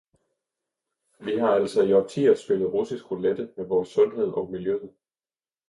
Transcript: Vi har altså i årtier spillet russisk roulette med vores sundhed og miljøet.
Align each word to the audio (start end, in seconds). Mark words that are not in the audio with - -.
Vi 1.19 1.35
har 1.37 1.49
altså 1.49 1.81
i 1.83 1.93
årtier 1.93 2.35
spillet 2.35 2.73
russisk 2.73 3.11
roulette 3.11 3.51
med 3.57 3.65
vores 3.65 3.87
sundhed 3.89 4.27
og 4.27 4.51
miljøet. 4.51 4.89